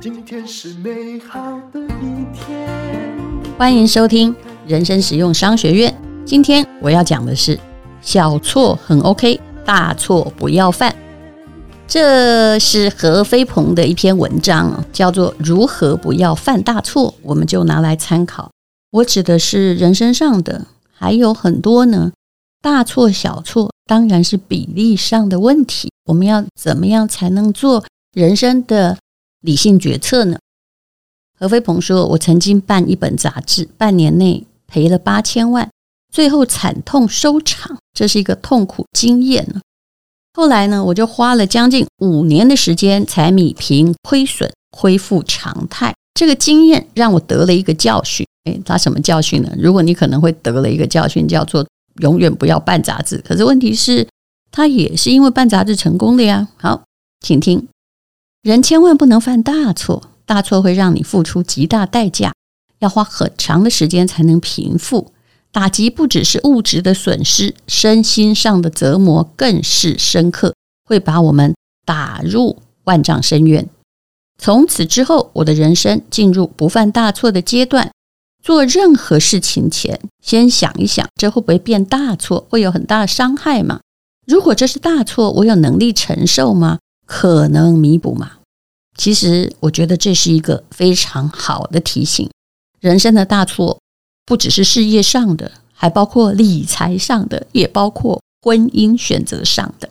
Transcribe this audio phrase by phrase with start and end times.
[0.00, 2.68] 今天是美好的一天。
[3.58, 4.34] 欢迎收听
[4.66, 5.94] 人生实用商学院。
[6.24, 7.58] 今天我要讲的是：
[8.00, 10.94] 小错很 OK，大错不要犯。
[11.86, 18.50] 这是何飞鹏的一篇文章，叫做《如何不要犯大错》，我们就拿来参考。
[18.90, 22.12] 我指的是人生上的，还有很多呢。
[22.62, 25.90] 大错小错当然是比例上的问题。
[26.06, 28.98] 我们要怎么样才能做人生的
[29.40, 30.38] 理性决策呢？
[31.38, 35.68] 何飞鹏说：“我曾经办一本杂志，半年内赔了八千万，
[36.12, 39.60] 最后惨痛收场，这是一个痛苦经验呢。
[40.34, 45.94] 后来呢，我就花了将近五年的时间才米平亏损，恢复常态。
[46.14, 48.26] 这个经验让我得了一个教训。
[48.44, 49.52] 诶，他什么教训呢？
[49.58, 51.66] 如果你可能会得了一个教训，叫做
[52.00, 53.18] 永远不要办杂志。
[53.18, 54.08] 可是问题是，
[54.50, 56.48] 他也是因为办杂志成功的呀。
[56.56, 56.84] 好，
[57.20, 57.68] 请听，
[58.42, 62.32] 人千万不能犯大错，大错会让你付出极大代价，
[62.78, 65.12] 要花很长的时间才能平复。
[65.50, 73.68] 打击不只是物质的损失，身心上的折磨更是深刻，会把我们打入万丈深渊。
[74.38, 77.90] 从此之后，我的人生进入不犯大错的阶段。
[78.42, 82.46] 做任何事情前，先想一想，这会不会变大错？
[82.50, 83.80] 会有很大的伤害吗？
[84.26, 86.78] 如果这是大错，我有能力承受吗？
[87.06, 88.32] 可能弥补吗？
[88.96, 92.28] 其实，我觉得这是一个非常好的提醒。
[92.80, 93.78] 人生的大错。
[94.24, 99.88] 不只是事业上的，还包括理财上的，也包括婚姻选择上的。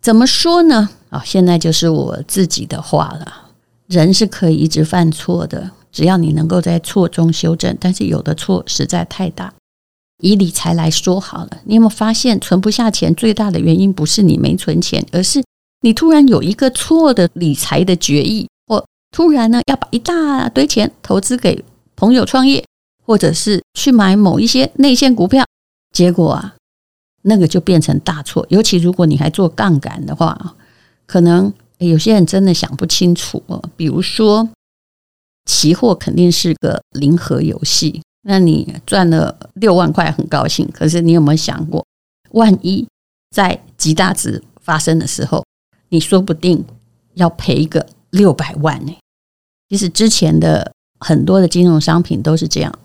[0.00, 0.88] 怎么说呢？
[1.10, 3.50] 啊，现在就是我自己的话了。
[3.86, 7.76] 人是可以一直犯错的，只要你能够在错中修正。
[7.80, 9.52] 但是有的错实在太大。
[10.22, 15.42] 以理财来说好了，你有没有发现存不下钱最大的原因不是你没存钱，而是
[15.80, 21.64] 你突然有一个错的理财的决议，或突然呢要把一大堆钱投资给
[21.96, 22.64] 朋友创业。
[23.04, 25.42] 或者是去买某一些内线股票，
[25.94, 26.54] 结果啊，
[27.22, 28.44] 那个就变成大错。
[28.50, 30.54] 尤其如果你还做杠杆的话，
[31.06, 33.64] 可能有些人真的想不清楚哦。
[33.78, 34.46] 比如说，
[35.48, 41.82] 期货肯定是个零和游戏，那你赚了六万块很高兴，可是你有没有想过，
[42.32, 42.86] 万一
[43.34, 45.42] 在极大值发生的时候，
[45.88, 46.62] 你说不定
[47.14, 48.94] 要赔个六百万呢？
[49.70, 50.70] 其实之前的
[51.00, 52.78] 很多的金融商品都是这样。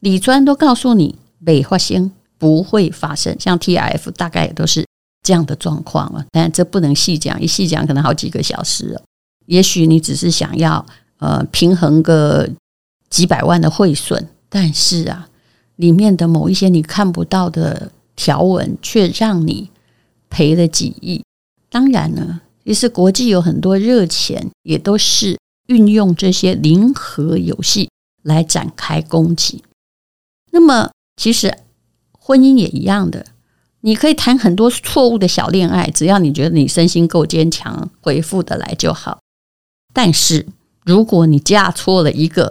[0.00, 3.36] 李专都告诉你，没发生，不会发生。
[3.38, 4.86] 像 T F 大概也都是
[5.22, 9.02] 这样的状况啊，但这不能细讲，一细讲可能好几个小时了。
[9.44, 10.86] 也许你只是想要
[11.18, 12.48] 呃平衡个
[13.10, 15.28] 几百万的汇损，但是啊，
[15.76, 19.70] 里面的某一些你看不到的条文，却让你
[20.28, 21.22] 赔了几亿。
[21.70, 27.90] 当然呢，其实国际有很多热钱，也都是运用这些零和游戏
[28.22, 29.62] 来展开攻击。
[30.50, 31.58] 那么，其实
[32.12, 33.26] 婚姻也一样的，
[33.82, 39.20] 你可以谈很多错误的小恋爱，只要你觉得你身心够坚强，回复得来就好。
[39.92, 40.46] 但是，
[40.88, 42.50] 如果你嫁错了一个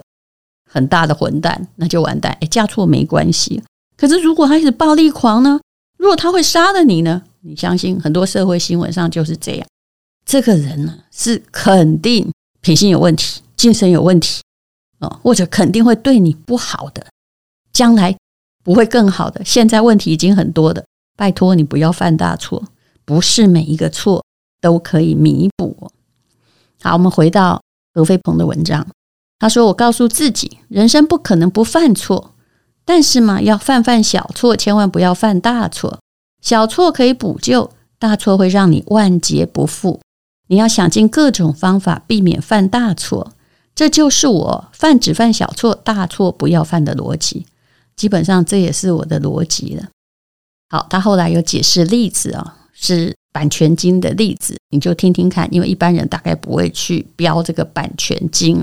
[0.70, 2.32] 很大的混蛋，那就完蛋。
[2.40, 3.60] 诶，嫁错没关系，
[3.96, 5.58] 可是如果他是暴力狂呢？
[5.96, 7.24] 如果他会杀了你呢？
[7.40, 9.66] 你相信很多社会新闻上就是这样。
[10.24, 14.40] 这个人呢，是肯定品性有问题，精神有问题，
[15.00, 17.04] 哦，或者肯定会对你不好的。
[17.72, 18.16] 将来
[18.62, 22.62] 不会更好的，现在问题已经很多的，拜托你不要犯大错，
[23.04, 24.24] 不是每一个错
[24.60, 25.90] 都可以弥补。
[26.80, 27.60] 好，我们回到
[27.98, 28.86] 何飞鹏的文章，
[29.40, 32.32] 他说：“我告诉自己，人生不可能不犯错，
[32.84, 35.98] 但是嘛，要犯犯小错，千万不要犯大错。
[36.40, 40.00] 小错可以补救，大错会让你万劫不复。
[40.46, 43.32] 你要想尽各种方法避免犯大错，
[43.74, 47.46] 这就是我犯只犯小错，大错不要犯的逻辑。”
[47.96, 49.88] 基本上这也是我的逻辑了。
[50.68, 58.60] 好，他后来有解释例子啊，是版权金的例子，你就听听看，因为一般人大概不会去标这个版权金。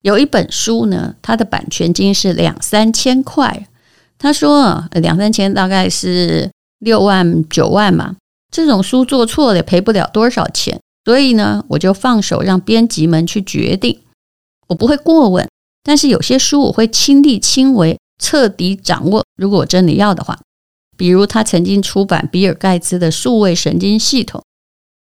[0.00, 3.68] 有一本书呢，它的版权金是两三千块。
[4.16, 8.16] 他说两三千大概是六万九万嘛，
[8.50, 14.00] 这种书做错了也赔不了多少钱，所以呢，我就放手让编辑们去决定，
[14.68, 15.46] 我不会过问。
[15.84, 17.98] 但是有些书我会亲力亲为。
[18.18, 20.38] 彻底掌握，如果我真的要的话，
[20.96, 24.42] 比如他曾经出版比尔盖茨的数位神经系统，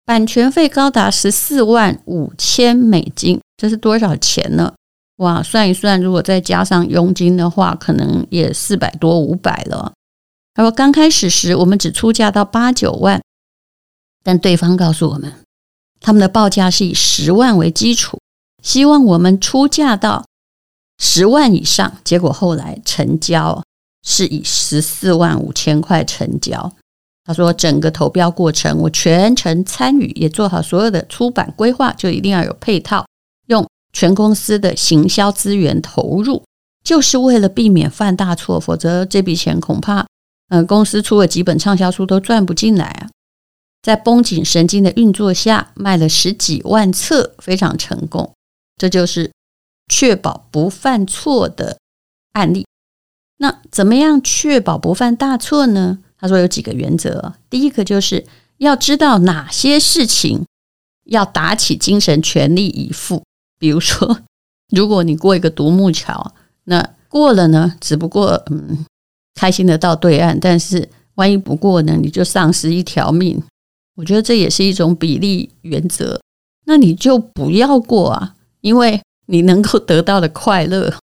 [0.05, 4.75] 版权费高达十四万五千美金，这是多少钱呢？
[5.17, 9.93] 哇，算一算，如果再加上佣金的话，可能也四百多五百了。
[10.55, 13.23] 他说刚开始时，我们只出价到八九万，
[14.25, 15.32] 但对方告诉我们，
[16.00, 18.19] 他们的报价是以十万为基础，
[18.62, 20.25] 希望我们出价到
[20.99, 21.99] 十万以上。
[22.02, 23.62] 结果后来成交
[24.03, 26.73] 是以十四万五千块成交。
[27.25, 33.07] 他说，整个投标过程我全程参与，也做好所有的出版规划，就一定要有配套，
[33.47, 36.43] 用全公司的行销资源投入，
[36.83, 40.05] 就是为了避免犯大错，否则这笔钱恐怕，
[40.49, 43.09] 嗯、公司出了几本畅销书都赚不进来啊。
[43.83, 48.33] 在绷紧神经的运作下，卖了十几万册，非常成功。
[48.77, 49.31] 这就是
[49.87, 51.79] 确保不犯错的
[52.33, 52.67] 案例。
[53.43, 55.99] 那怎么样确保不犯大错呢？
[56.17, 57.35] 他说有几个原则。
[57.50, 58.25] 第一个就是
[58.59, 60.47] 要知道哪些事情
[61.06, 63.21] 要打起精神，全力以赴。
[63.59, 64.21] 比如说，
[64.71, 66.33] 如果你过一个独木桥，
[66.67, 68.87] 那过了呢，只不过嗯，
[69.35, 73.43] 开心的到对岸，但是万一不过呢，你就丧失一条命。
[73.97, 76.21] 我觉得这也是一种比例原则，
[76.67, 80.94] 那你就不要过啊，因为你能够得到的快乐，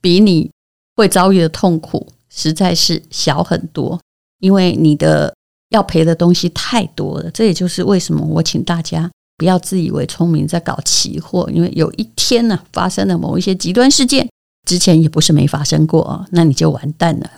[0.00, 0.50] 比你
[0.96, 4.00] 会遭遇的痛苦实在是小很多，
[4.40, 5.34] 因为你的
[5.70, 7.30] 要赔的东西太多了。
[7.30, 14.28] 这也就是为什么我请大家不要自以为聪明在搞期货，因为有一天呢，发生了某一些极端事件，
[14.66, 17.30] 之前也不是没发生过啊，那你就完蛋了。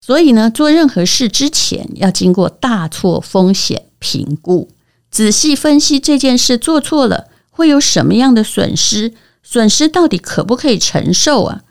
[0.00, 4.68] 所以呢，做任何事之前要经过大错风险评估，
[5.10, 11.62] 仔细分析这件事做错了会有什么样的损失，损失到底可不可以承受啊？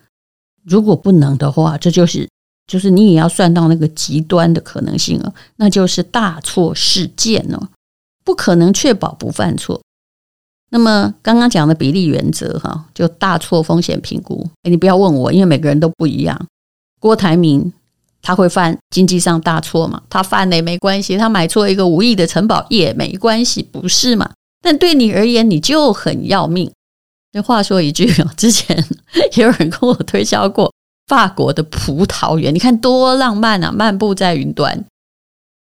[0.64, 2.30] 如果不能的话，这就是
[2.68, 7.68] 就是你也要算到那个极端的可能性了，那就是大错事件哦，
[8.24, 9.82] 不可能确保不犯错。
[10.70, 14.48] 那么刚刚讲的比例原则哈，就大错风险评估。
[14.64, 16.48] 诶，你不要问我，因为每个人都不一样。
[17.00, 17.74] 郭台铭。
[18.24, 20.00] 他会犯经济上大错嘛？
[20.08, 24.30] 他犯了也没关系，他买错一个五亿的城堡也没关系，不是嘛？
[24.62, 26.72] 但对你而言，你就很要命。
[27.34, 28.78] 那话说一句， 之前
[29.36, 30.74] 也有人跟我推销过
[31.08, 34.86] 法国的葡萄园，你看多浪漫啊，漫步在云端。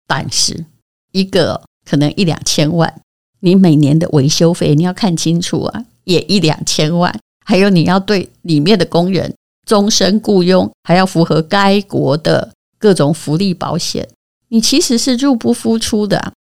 [0.07, 0.65] 但是
[1.11, 3.01] 一个可能一两千万，
[3.41, 9.35] 你每年的维修费你要看清楚啊，也一两千万，还有你要对里面的工人。
[9.65, 14.09] 终身雇佣，还要符合该国的各种福利保险，
[14.47, 16.33] 你其实是入不敷出的啊。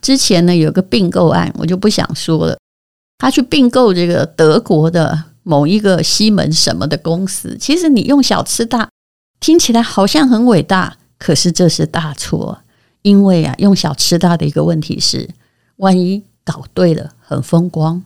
[0.00, 2.56] 之前呢，有个并购案，我就不想说了。
[3.22, 8.88] 他去并购这个德国的某一个西门什么的公司，其实你用小吃大，
[9.38, 12.58] 听起来好像很伟大，可是这是大错。
[13.02, 15.30] 因为啊，用小吃大的一个问题是，
[15.76, 18.02] 万一搞对了很风光，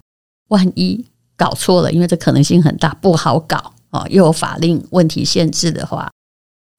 [0.48, 4.04] 万一搞错了，因为这可能性很大，不好搞啊。
[4.10, 6.10] 又有法令问题限制的话，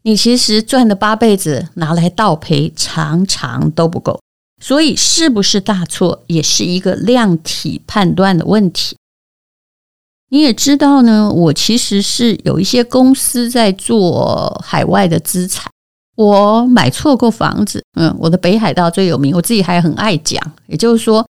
[0.04, 4.20] 你其实赚了八辈子拿来倒赔，常常都不够。
[4.62, 8.98] 所以，是不是大错，也是一个量体判断的问题。
[10.30, 15.72] 你也知道呢，我其实是有一些公司在做海外的资产，
[16.16, 17.84] 我买错过房子。
[17.98, 20.42] 嗯，我的北海道最有名，我自己还很爱讲。
[20.66, 21.26] 也就是说，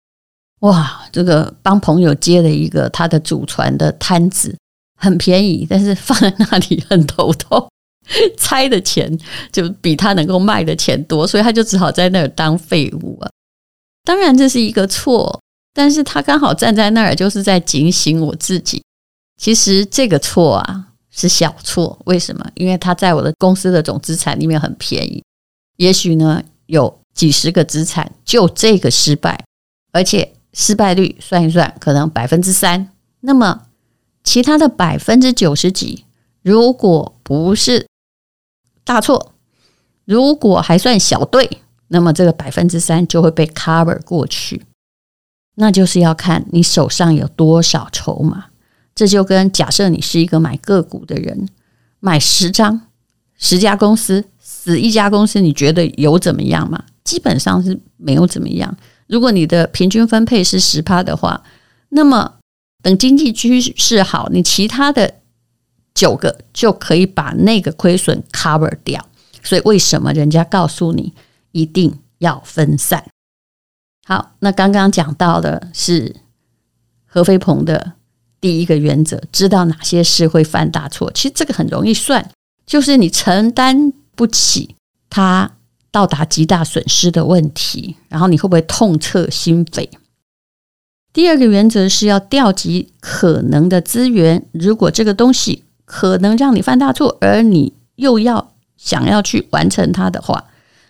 [0.62, 4.56] 哇，这个帮朋友接了一个他的祖传的摊子。
[4.98, 7.70] 很便宜，但是放在那里很头痛，
[8.38, 9.18] 拆的钱
[9.52, 13.30] 就比他能够卖的钱多，所以他就只好在那儿当废物啊。
[14.04, 15.42] 当然这是一个错，
[15.74, 18.82] 但是他刚好站在那儿，就是在警醒我自己。
[19.38, 22.46] 其实这个错啊是小错，为什么？
[22.56, 25.24] 因为他在我的公司的总资产里面很便宜，
[25.78, 29.44] 也许呢有几十个资产，就这个失败，
[29.92, 33.64] 而且失败率算一算，可能百分之三，那么。
[34.24, 36.04] 其他的百分之九十几，
[36.42, 37.86] 如果不是
[38.86, 39.34] 大错，
[40.06, 44.64] 如果还算小对，那么这个百分之三就会被 cover 过去。
[45.56, 48.46] 那就是要看你手上有多少筹码。
[48.94, 51.50] 这就跟假设你是一个买个股的人，
[52.00, 52.84] 买十张
[53.38, 56.82] 十家公司，死一家公司，你觉得有怎么样吗？
[57.04, 58.78] 基本上是没有怎么样。
[59.08, 61.44] 如果你的平均分配是十趴的话，
[61.90, 62.36] 那么。
[62.84, 65.12] 等经济趋势好，你其他的
[65.96, 69.04] 九个就可以把那个亏损 cover 掉。
[69.42, 71.14] 所以为什么人家告诉你
[71.52, 73.06] 一定要分散？
[74.06, 76.16] 好，那刚刚讲到的是
[77.06, 77.94] 何飞鹏的
[78.40, 81.12] 第一个原则，知道哪些事会犯大错。
[81.14, 82.32] 其实这个很容易算，
[82.66, 84.76] 就是你承担不起
[85.10, 85.52] 它
[85.92, 89.90] 到达极大损失的问题，然后你会不会痛彻心扉？
[91.14, 94.48] 第二个原则是要调集可能的资源。
[94.52, 100.46] 如果这个东西可能让你犯大错，而你又要想要去完成它的话，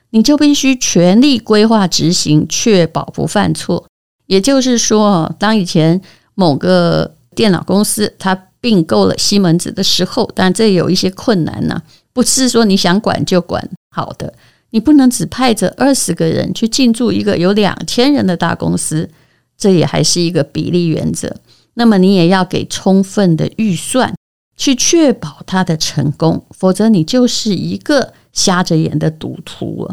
[0.10, 3.86] 你就必须全力规划执行，确保不犯错。
[4.28, 6.02] 也就是说，当以前
[6.34, 14.34] 某个电脑公司它并购了西门子的时候，但这有一些困难呢、不是说你想管就管好的。
[14.72, 19.10] 你不能只派着二十个人去进驻一个有两千人的大公司，
[19.58, 21.34] 这也还是一个比例原则。
[21.76, 24.14] 那么你也要给充分的预算，
[24.56, 29.92] 去确保它的成功，否则你就是一个瞎着眼的赌徒。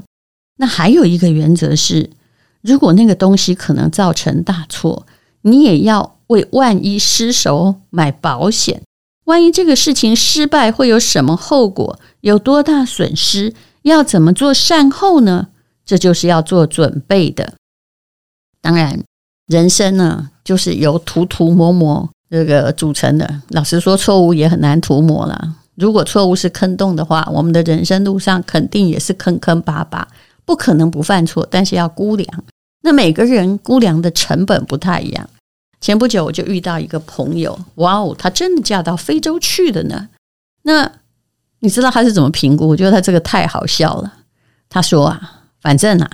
[0.59, 2.11] 那还有一个原则是，
[2.61, 5.07] 如果那个东西可能造成大错，
[5.43, 8.83] 你也要为万一失手买保险。
[9.25, 11.99] 万一这个事情失败，会有什么后果？
[12.21, 13.55] 有多大损失？
[13.83, 15.49] 要怎么做善后呢？
[15.85, 17.55] 这就是要做准备的。
[18.61, 19.03] 当然，
[19.47, 23.43] 人生呢，就是由涂涂抹抹这个组成的。
[23.51, 25.57] 老实说，错误也很难涂抹了。
[25.75, 30.09] 如果错误是坑洞的话，我们的人生路上肯定也是坑坑巴巴。
[30.47, 32.45] 不可能不犯错，但是要估量。
[32.81, 35.29] 那每个人估量的成本不太一样。
[35.81, 40.09] 前不久我就遇到一个朋友，哇哦，她真的嫁到非洲去的呢。
[40.63, 40.91] 那
[41.61, 42.67] 你知道她是怎么评估？
[42.67, 44.11] 我觉得她这个太好笑了。
[44.71, 46.11] 她说啊，反正啊，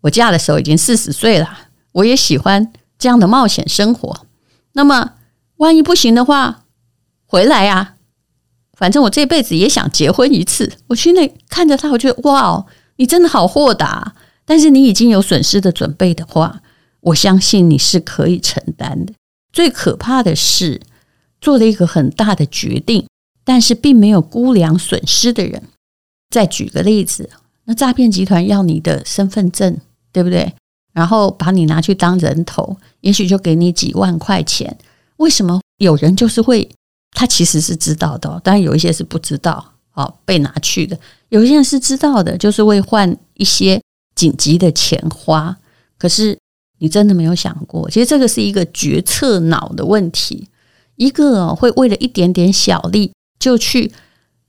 [0.00, 1.48] 我嫁的时候已经四十岁了，
[1.92, 4.26] 我也喜欢这样的冒险生活。
[4.72, 5.12] 那么
[5.60, 6.64] 万一不行的话，
[7.26, 7.96] 回来啊，
[8.78, 10.72] 反正我这辈子也想结婚一次。
[10.86, 12.66] 我心里看着他，我觉得哇哦。
[12.96, 14.14] 你真的好豁达，
[14.46, 16.62] 但是你已经有损失的准备的话，
[17.00, 19.12] 我相信你是可以承担的。
[19.52, 20.80] 最可怕的是
[21.42, 23.06] 做了一个很大的决定，
[23.44, 25.62] 但是并没有估量损失的人。
[26.30, 27.28] 再举个例子，
[27.64, 29.78] 那诈骗集团要你的身份证，
[30.10, 30.54] 对不对？
[30.94, 34.78] 然后把你拿去当人头，也许就给你几万块钱。
[35.20, 36.68] 为什么有人就是会？
[37.12, 39.72] 他其实是知道的，当然有一些是不知道。
[39.92, 40.98] 哦，被拿去的，
[41.30, 43.82] 有一些人是知道的，就是为换一些
[44.14, 45.54] 紧急的钱花。
[45.98, 46.38] 可是
[46.78, 50.48] 你真的没有想过，其实这个是一个决策脑的问题。
[50.94, 53.92] 一个会为了一点点小利就去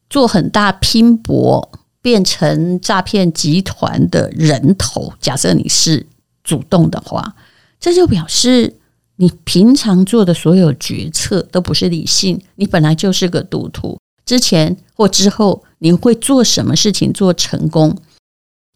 [0.10, 5.12] 做很大拼搏，变成诈骗集团的人头。
[5.20, 6.06] 假设你是
[6.44, 7.36] 主动的话，
[7.80, 8.78] 这就表示
[9.22, 13.96] 你平常做的所有决策都不是理性，你本来就是个赌徒。
[14.26, 17.96] 之前或之后，你会做什么事情做成功，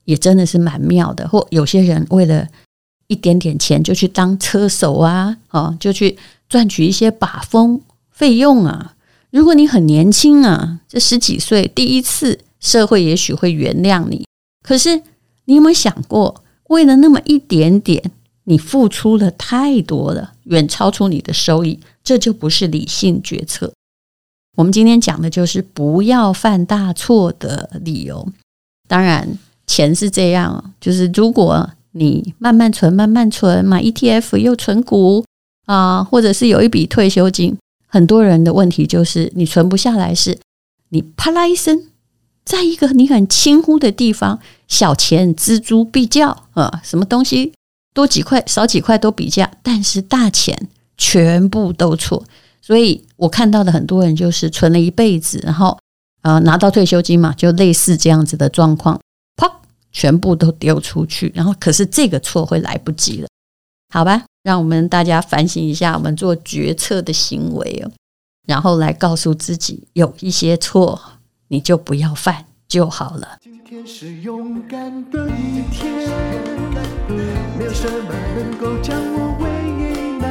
[0.04, 1.28] 也真的是蛮妙的。
[1.28, 2.48] 或有些人为了
[3.08, 6.16] 一点点钱，就去当车手啊，啊，就去
[6.48, 8.94] 赚取一些把风费用啊。
[9.32, 14.28] 如果你很年轻啊，这十几岁第一次，社会也许会原谅你。
[14.62, 15.02] 可是
[15.46, 18.12] 你有没有想过，为了那么一点点，
[18.44, 23.72] 你付出了太多了，远超出你的收益，这就不是理性决策。
[24.56, 28.28] 我们今天讲的就是不要犯大错的理由。
[28.88, 29.38] 当然，
[29.68, 35.26] 钱是这样，就是如果你慢慢存、慢慢存，买 ETF 又存股
[35.66, 40.38] 啊，或者是有一笔退休金，很多人的问题就是你存不下来，是
[40.90, 41.84] 你啪啦一声，
[42.46, 47.52] 在一个你很轻忽的地方，小钱锱铢必较啊，什么东西
[47.96, 52.24] 多几块、少几块都比价，但是大钱全部都错。
[52.62, 55.78] 所以我看到的很多人就是存了一辈子，然后
[56.22, 59.00] 呃拿到退休金嘛，就类似这样子的状况，
[59.38, 59.50] 啪，
[59.92, 63.28] 全部都丢出去，然后可是这个错会来不及了，
[63.94, 64.24] 好吧？
[64.44, 67.92] 让我们大家反省一下我们做决策的行为哦，
[68.46, 71.02] 然后来告诉自己有一些错
[71.48, 73.38] 你就不要犯就好了。
[73.42, 76.10] 今天是勇敢的一天，
[77.58, 79.46] 没有什么能够将我为
[80.20, 80.26] 难。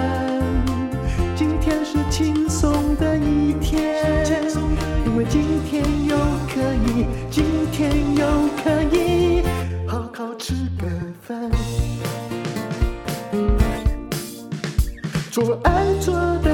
[1.37, 4.05] 今天是轻松的一天，
[5.07, 6.17] 因为今天又
[6.53, 8.27] 可以，今天又
[8.63, 9.43] 可以
[9.87, 10.87] 好好吃个
[11.23, 11.51] 饭，
[15.31, 16.54] 做爱做的